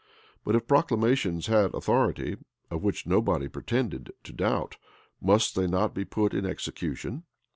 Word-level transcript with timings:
But 0.43 0.55
if 0.55 0.65
proclamations 0.65 1.45
had 1.45 1.75
authority, 1.75 2.35
of 2.71 2.81
which 2.81 3.05
nobody 3.05 3.47
pretended 3.47 4.09
to 4.23 4.33
doubt, 4.33 4.77
must 5.21 5.53
they 5.53 5.67
not 5.67 5.93
be 5.93 6.05
put 6.05 6.33
in 6.33 6.43
execution? 6.43 7.21